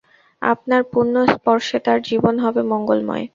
[0.41, 3.25] আপনার পুণ্য স্পর্শে তার জীবন হবে মঙ্গলময়।